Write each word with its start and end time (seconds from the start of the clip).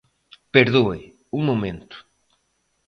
Perdoe, 0.55 0.99
un 1.37 1.41
momento. 1.49 1.95